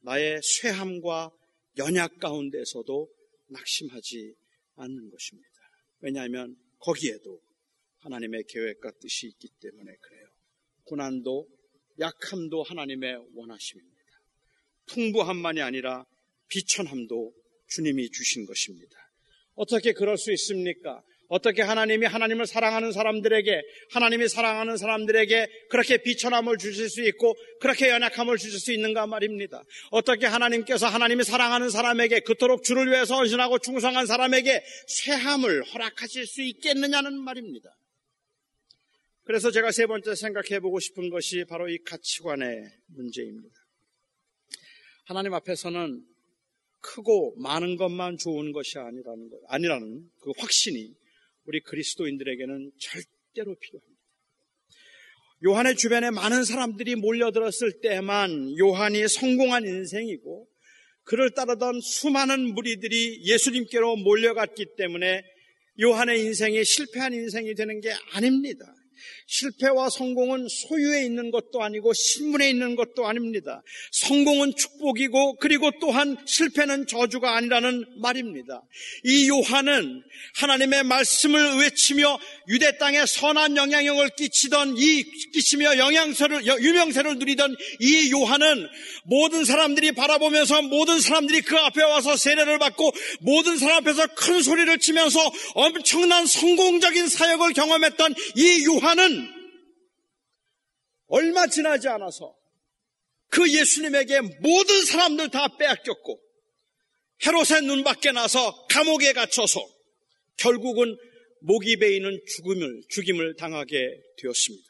[0.00, 1.30] 나의 쇠함과
[1.78, 3.08] 연약 가운데서도
[3.48, 4.34] 낙심하지
[4.76, 5.48] 않는 것입니다.
[6.00, 7.40] 왜냐하면 거기에도
[7.98, 10.28] 하나님의 계획과 뜻이 있기 때문에 그래요.
[10.84, 11.46] 고난도
[11.98, 13.98] 약함도 하나님의 원하심입니다.
[14.86, 16.04] 풍부함만이 아니라
[16.48, 17.34] 비천함도
[17.68, 18.96] 주님이 주신 것입니다.
[19.54, 21.02] 어떻게 그럴 수 있습니까?
[21.28, 28.38] 어떻게 하나님이 하나님을 사랑하는 사람들에게 하나님이 사랑하는 사람들에게 그렇게 비천함을 주실 수 있고 그렇게 연약함을
[28.38, 29.62] 주실 수 있는가 말입니다.
[29.90, 37.18] 어떻게 하나님께서 하나님이 사랑하는 사람에게 그토록 주를 위해서 헌신하고 충성한 사람에게 쇠함을 허락하실 수 있겠느냐는
[37.18, 37.76] 말입니다.
[39.24, 43.54] 그래서 제가 세 번째 생각해 보고 싶은 것이 바로 이 가치관의 문제입니다.
[45.04, 46.02] 하나님 앞에서는
[46.80, 50.94] 크고 많은 것만 좋은 것이 아니라는 것, 아니라는 그 확신이
[51.48, 53.98] 우리 그리스도인들에게는 절대로 필요합니다.
[55.46, 60.46] 요한의 주변에 많은 사람들이 몰려들었을 때만 요한이 성공한 인생이고
[61.04, 65.22] 그를 따르던 수많은 무리들이 예수님께로 몰려갔기 때문에
[65.80, 68.66] 요한의 인생이 실패한 인생이 되는 게 아닙니다.
[69.26, 73.62] 실패와 성공은 소유에 있는 것도 아니고 신분에 있는 것도 아닙니다.
[73.92, 78.62] 성공은 축복이고 그리고 또한 실패는 저주가 아니라는 말입니다.
[79.04, 80.02] 이 요한은
[80.36, 88.68] 하나님의 말씀을 외치며 유대 땅에 선한 영향력을 끼치던 이 끼치며 영향세를 유명세를 누리던 이 요한은
[89.04, 94.78] 모든 사람들이 바라보면서 모든 사람들이 그 앞에 와서 세례를 받고 모든 사람 앞에서 큰 소리를
[94.78, 95.20] 치면서
[95.54, 99.28] 엄청난 성공적인 사역을 경험했던 이 요한 은
[101.08, 102.36] 얼마 지나지 않아서
[103.28, 106.20] 그 예수님에게 모든 사람들 다 빼앗겼고
[107.26, 109.60] 헤롯의 눈밖에 나서 감옥에 갇혀서
[110.36, 110.96] 결국은
[111.40, 113.76] 목이 베이는 죽음을 죽임을 당하게
[114.18, 114.68] 되었습니다.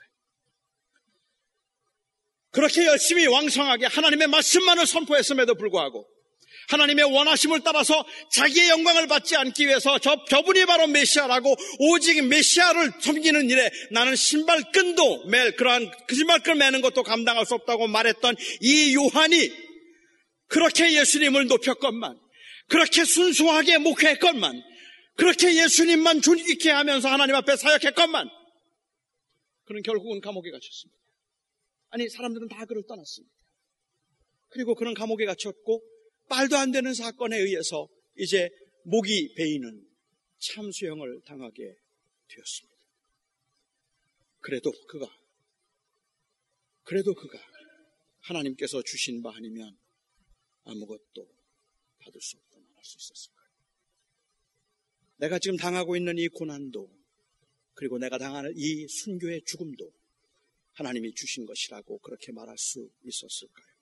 [2.50, 6.08] 그렇게 열심히 왕성하게 하나님의 말씀만을 선포했음에도 불구하고
[6.68, 13.48] 하나님의 원하심을 따라서 자기의 영광을 받지 않기 위해서 저, 저분이 바로 메시아라고 오직 메시아를 섬기는
[13.50, 19.50] 일에 나는 신발끈도 멜 그러한 그 신발끈 매는 것도 감당할 수 없다고 말했던 이 요한이
[20.48, 22.18] 그렇게 예수님을 높였건만
[22.68, 24.62] 그렇게 순수하게 목회했건만
[25.16, 28.28] 그렇게 예수님만 존귀케 하면서 하나님 앞에 사역했건만
[29.64, 30.98] 그는 결국은 감옥에 갇혔습니다.
[31.90, 33.34] 아니 사람들은 다 그를 떠났습니다.
[34.50, 35.82] 그리고 그는 감옥에 갇혔고
[36.28, 38.50] 말도 안 되는 사건에 의해서 이제
[38.84, 39.86] 목이 베이는
[40.38, 41.74] 참수형을 당하게
[42.28, 42.78] 되었습니다.
[44.40, 45.06] 그래도 그가,
[46.84, 47.38] 그래도 그가
[48.20, 49.76] 하나님께서 주신 바 아니면
[50.64, 51.26] 아무것도
[51.98, 53.48] 받을 수 없다 말할 수 있었을까요?
[55.16, 56.88] 내가 지금 당하고 있는 이 고난도,
[57.74, 59.92] 그리고 내가 당하는 이 순교의 죽음도
[60.72, 63.77] 하나님이 주신 것이라고 그렇게 말할 수 있었을까요?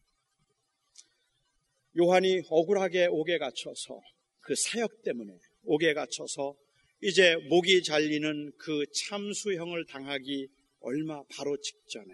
[1.99, 4.01] 요한이 억울하게 옥에 갇혀서
[4.41, 5.33] 그 사역 때문에
[5.65, 6.55] 옥에 갇혀서
[7.03, 10.49] 이제 목이 잘리는 그 참수형을 당하기
[10.81, 12.07] 얼마 바로 직전에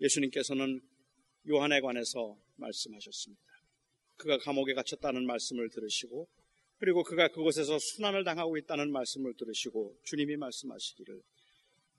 [0.00, 0.80] 예수님께서는
[1.48, 3.42] 요한에 관해서 말씀하셨습니다.
[4.16, 6.28] 그가 감옥에 갇혔다는 말씀을 들으시고
[6.78, 11.22] 그리고 그가 그곳에서 순환을 당하고 있다는 말씀을 들으시고 주님이 말씀하시기를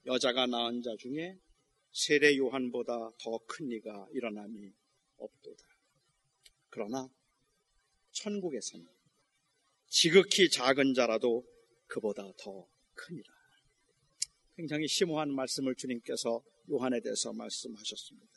[0.06, 1.38] 여자가 낳은 자 중에
[1.91, 4.71] 세례 요한보다 더 큰 이가 일어남이
[5.17, 5.72] 없도다.
[6.73, 7.07] 그러나
[8.13, 8.88] 천국에서는
[9.88, 11.45] 지극히 작은 자라도
[11.86, 13.31] 그보다 더 크니라.
[14.57, 18.27] 굉장히 심오한 말씀을 주님께서 요한에 대해서 말씀하셨습니다.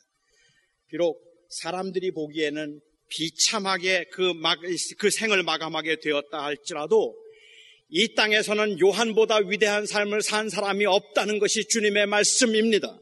[0.87, 1.19] 비록
[1.49, 4.59] 사람들이 보기에는 비참하게 그, 막,
[4.99, 7.15] 그 생을 마감하게 되었다 할지라도
[7.89, 12.99] 이 땅에서는 요한보다 위대한 삶을 산 사람이 없다는 것이 주님의 말씀입니다.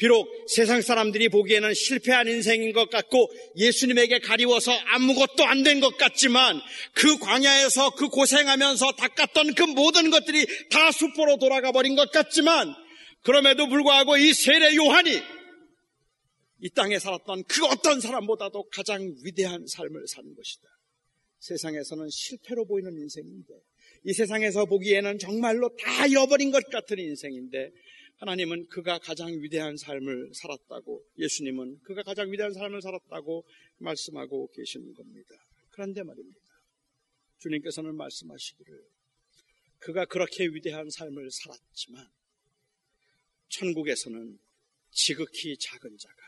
[0.00, 6.58] 비록 세상 사람들이 보기에는 실패한 인생인 것 같고 예수님에게 가리워서 아무것도 안 된 것 같지만
[6.94, 12.74] 그 광야에서 그 고생하면서 닦았던 그 모든 것들이 다 수포로 돌아가 버린 것 같지만
[13.22, 15.20] 그럼에도 불구하고 이 세례 요한이
[16.62, 20.62] 이 땅에 살았던 그 어떤 사람보다도 가장 위대한 삶을 사는 것이다.
[21.40, 23.52] 세상에서는 실패로 보이는 인생인데
[24.06, 27.70] 이 세상에서 보기에는 정말로 다 잃어버린 것 같은 인생인데
[28.20, 33.46] 하나님은 그가 가장 위대한 삶을 살았다고 예수님은 그가 가장 위대한 삶을 살았다고
[33.78, 35.34] 말씀하고 계시는 겁니다.
[35.70, 36.38] 그런데 말입니다.
[37.38, 38.84] 주님께서는 말씀하시기를
[39.78, 42.06] 그가 그렇게 위대한 삶을 살았지만
[43.48, 44.38] 천국에서는
[44.90, 46.22] 지극히 작은 자가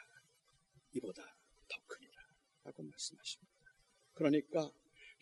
[0.95, 1.23] 이보다
[1.69, 2.15] 더 크니라
[2.65, 3.53] 라고 말씀하십니다.
[4.15, 4.71] 그러니까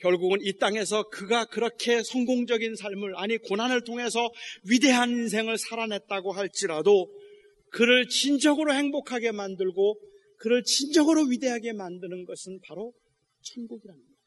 [0.00, 4.30] 결국은 이 땅에서 그가 그렇게 성공적인 삶을, 아니, 고난을 통해서
[4.64, 7.10] 위대한 인생을 살아냈다고 할지라도
[7.70, 10.00] 그를 진정으로 행복하게 만들고
[10.38, 12.92] 그를 진정으로 위대하게 만드는 것은 바로
[13.42, 14.20] 천국이라는 겁니다.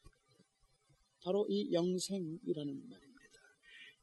[1.24, 3.40] 바로 이 영생이라는 말입니다.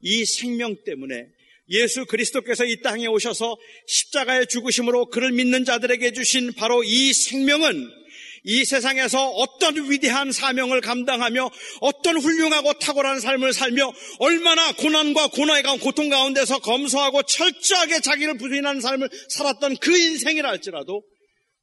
[0.00, 1.26] 이 생명 때문에
[1.68, 3.56] 예수 그리스도께서 이 땅에 오셔서
[3.86, 8.01] 십자가의 죽으심으로 그를 믿는 자들에게 주신 바로 이 생명은
[8.44, 11.50] 이 세상에서 어떤 위대한 사명을 감당하며
[11.80, 19.08] 어떤 훌륭하고 탁월한 삶을 살며 얼마나 고난과 고난의 고통 가운데서 검소하고 철저하게 자기를 부인하는 삶을
[19.28, 21.04] 살았던 그 인생이라 할지라도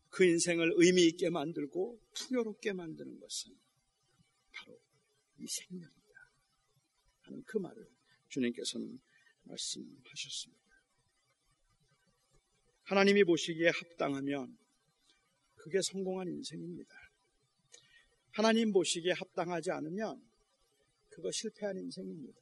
[0.10, 3.52] 그 인생을 의미 있게 만들고 풍요롭게 만드는 것은
[4.54, 4.80] 바로
[5.38, 5.94] 이 생명이다
[7.24, 7.88] 하는 그 말을
[8.30, 9.00] 주님께서는
[9.44, 10.60] 말씀하셨습니다.
[12.84, 14.58] 하나님이 보시기에 합당하면
[15.70, 16.90] 그게 성공한 인생입니다.
[18.32, 20.20] 하나님 보시기에 합당하지 않으면
[21.10, 22.40] 그거 실패한 인생입니다.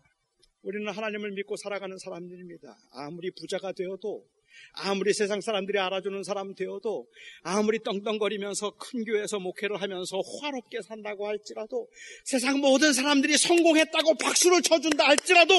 [0.61, 2.75] 우리는 하나님을 믿고 살아가는 사람들입니다.
[2.91, 4.25] 아무리 부자가 되어도
[4.73, 7.07] 아무리 세상 사람들이 알아주는 사람 되어도
[7.43, 11.89] 아무리 떵떵거리면서 큰 교회에서 목회를 하면서 화롭게 산다고 할지라도
[12.23, 15.53] 세상 모든 사람들이 성공했다고 박수를 쳐준다 할지라도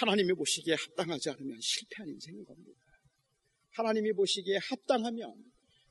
[0.00, 2.80] 하나님이 보시기에 합당하지 않으면 실패한 인생인 겁니다.
[3.72, 5.34] 하나님이 보시기에 합당하면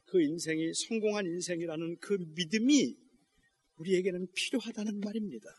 [0.06, 2.96] 그 인생이 성공한 인생이라는 그 믿음이
[3.78, 5.50] 우리에게는 필요하다는 말입니다.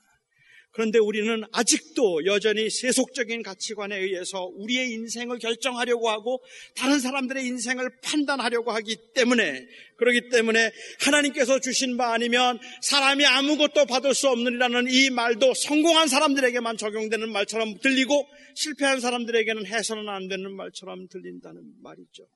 [0.77, 6.45] 그런데 우리는 아직도 여전히 세속적인 가치관에 의해서 우리의 인생을 결정하려고 하고
[6.75, 9.67] 다른 사람들의 인생을 판단하려고 하기 때문에
[9.97, 10.71] 그러기 때문에
[11.01, 17.79] 하나님께서 주신 바 아니면 사람이 아무것도 받을 수 없느니라는 이 말도 성공한 사람들에게만 적용되는 말처럼
[17.79, 22.29] 들리고 실패한 사람들에게는 해서는 안 되는 말처럼 들린다는 말이죠.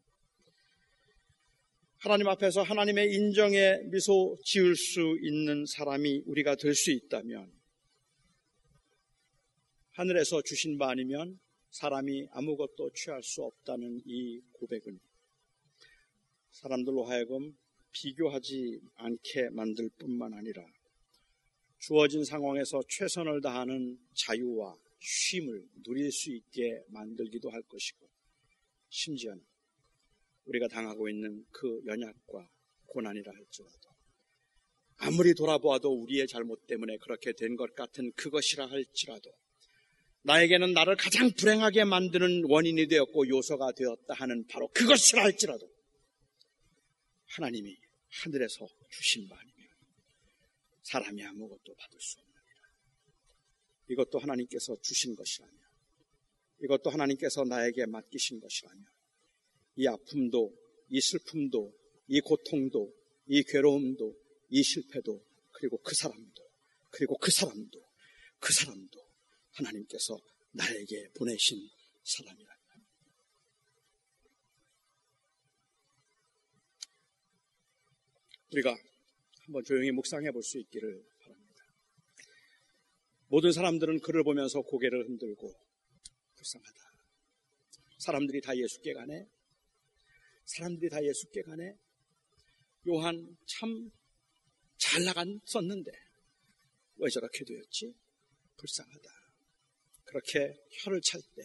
[2.02, 7.52] 하나님 앞에서 하나님의 인정에 미소 지을 수 있는 사람이 우리가 될 수 있다면
[9.90, 11.38] 하늘에서 주신 바 아니면
[11.68, 14.98] 사람이 아무것도 취할 수 없다는 이 고백은
[16.52, 17.54] 사람들로 하여금
[17.92, 20.66] 비교하지 않게 만들 뿐만 아니라
[21.80, 28.08] 주어진 상황에서 최선을 다하는 자유와 쉼을 누릴 수 있게 만들기도 할 것이고,
[28.88, 29.49] 심지어는
[30.50, 32.48] 우리가 당하고 있는 그 연약과
[32.86, 33.90] 고난이라 할지라도,
[34.96, 39.32] 아무리 돌아보아도 우리의 잘못 때문에 그렇게 된 것 같은 그것이라 할지라도,
[40.22, 45.70] 나에게는 나를 가장 불행하게 만드는 원인이 되었고 요소가 되었다 하는 바로 그것이라 할지라도,
[47.26, 47.76] 하나님이
[48.08, 49.68] 하늘에서 주신 바 아니면
[50.82, 52.60] 사람이 아무것도 받을 수 없느니라.
[53.88, 55.54] 이것도 하나님께서 주신 것이라면,
[56.64, 58.84] 이것도 하나님께서 나에게 맡기신 것이라면,
[59.76, 60.54] 이 아픔도,
[60.88, 61.72] 이 슬픔도,
[62.08, 62.92] 이 고통도,
[63.26, 64.16] 이 괴로움도,
[64.50, 66.50] 이 실패도, 그리고 그 사람도,
[66.90, 67.80] 그리고 그 사람도,
[68.40, 69.00] 그 사람도
[69.52, 70.18] 하나님께서
[70.52, 71.58] 나에게 보내신
[72.02, 72.50] 사람이라.
[78.52, 78.76] 우리가
[79.44, 81.64] 한번 조용히 묵상해 볼 수 있기를 바랍니다.
[83.28, 85.54] 모든 사람들은 그를 보면서 고개를 흔들고
[86.34, 86.80] 불쌍하다.
[87.98, 89.28] 사람들이 다 예수께 가네.
[90.56, 91.76] 사람들이 다 예수께 가네.
[92.88, 93.90] 요한 참
[94.80, 95.92] 잘 나갔었는데
[96.96, 97.94] 왜 저렇게 되었지?
[98.56, 99.10] 불쌍하다.
[100.04, 101.42] 그렇게 혀를 찰 때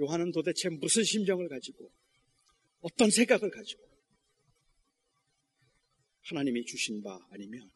[0.00, 1.90] 요한은 도대체 무슨 심정을 가지고
[2.80, 3.88] 어떤 생각을 가지고
[6.22, 7.70] 하나님이 주신 바 아니면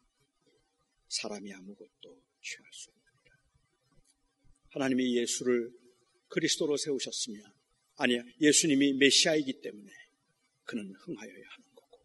[1.07, 3.39] 사람이 아무것도 취할 수 없습니다.
[4.69, 5.71] 하나님이 예수를
[6.27, 7.51] 그리스도로 세우셨으면
[8.03, 9.91] 아니야 예수님이 메시아이기 때문에
[10.65, 11.99] 그는 흥하여야 하는 거고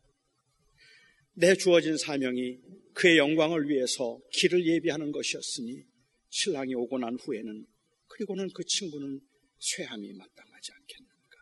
[1.34, 2.59] 내 주어진 사명이
[2.94, 5.84] 그의 영광을 위해서 길을 예비하는 것이었으니
[6.30, 7.66] 신랑이 오고 난 후에는
[8.09, 9.20] 그리고는 그 친구는
[9.59, 11.38] 쇠함이 마땅하지 않겠는가.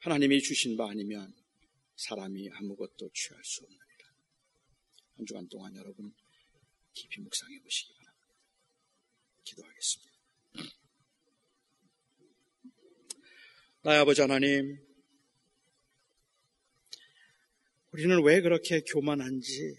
[0.00, 1.34] 하나님이 주신 바 아니면
[1.96, 4.06] 사람이 아무것도 취할 수 없느니라.
[5.16, 6.12] 한 주간 동안 여러분
[6.92, 8.34] 깊이 묵상해 보시기 바랍니다.
[9.44, 10.09] 기도하겠습니다.
[13.82, 14.78] 나의 아버지 하나님,
[17.92, 19.74] 우리는 왜 그렇게 교만한지,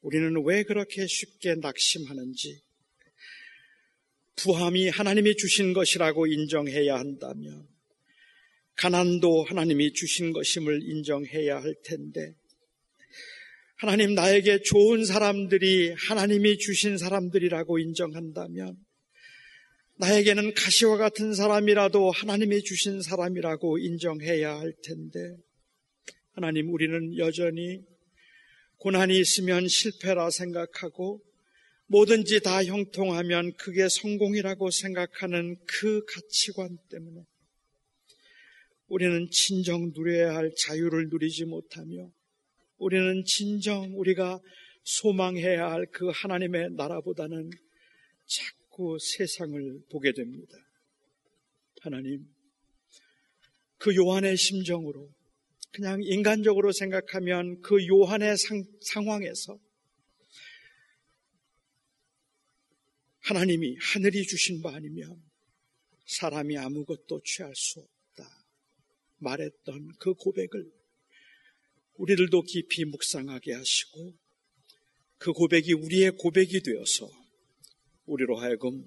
[0.00, 2.60] 우리는 왜 그렇게 쉽게 낙심하는지,
[4.34, 7.68] 부함이 하나님이 주신 것이라고 인정해야 한다면,
[8.74, 12.34] 가난도 하나님이 주신 것임을 인정해야 할 텐데,
[13.76, 18.76] 하나님 나에게 좋은 사람들이 하나님이 주신 사람들이라고 인정한다면,
[20.02, 25.36] 나에게는 가시와 같은 사람이라도 하나님이 주신 사람이라고 인정해야 할 텐데,
[26.32, 27.84] 하나님, 우리는 여전히
[28.78, 31.22] 고난이 있으면 실패라 생각하고,
[31.86, 37.20] 뭐든지 다 형통하면 그게 성공이라고 생각하는 그 가치관 때문에
[38.88, 42.10] 우리는 진정 누려야 할 자유를 누리지 못하며
[42.78, 44.40] 우리는 진정 우리가
[44.82, 47.50] 소망해야 할 그 하나님의 나라보다는
[48.26, 48.61] 자꾸
[48.98, 50.56] 세상을 보게 됩니다.
[51.80, 52.26] 하나님,
[53.78, 55.12] 그 요한의 심정으로
[55.72, 59.58] 그냥 인간적으로 생각하면 그 요한의 상, 상황에서
[63.20, 65.22] 하나님이 하늘이 주신 바 아니면
[66.06, 68.28] 사람이 아무것도 취할 수 없다.
[69.18, 70.70] 말했던 그 고백을
[71.94, 74.14] 우리들도 깊이 묵상하게 하시고
[75.18, 77.21] 그 고백이 우리의 고백이 되어서
[78.06, 78.86] 우리로 하여금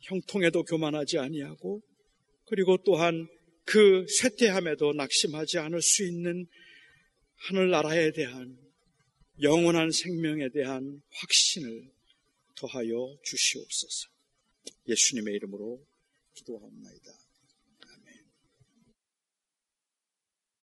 [0.00, 1.82] 형통에도 교만하지 아니하고
[2.46, 3.26] 그리고 또한
[3.64, 6.46] 그 쇠퇴함에도 낙심하지 않을 수 있는
[7.48, 8.56] 하늘나라에 대한
[9.42, 11.90] 영원한 생명에 대한 확신을
[12.56, 14.08] 더하여 주시옵소서.
[14.88, 15.84] 예수님의 이름으로
[16.34, 17.25] 기도하옵나이다.